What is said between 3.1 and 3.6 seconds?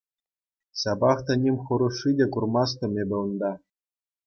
унта.